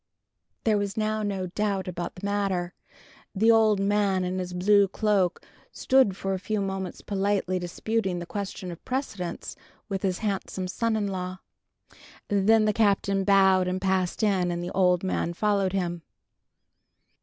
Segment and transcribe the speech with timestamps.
[0.63, 2.73] There was now no doubt about the matter.
[3.35, 8.25] The old man in his blue cloak stood for a few moments politely disputing the
[8.25, 9.55] question of precedence
[9.89, 11.37] with his handsome son in law.
[12.29, 16.01] Then the Captain bowed and passed in, and the old man followed him.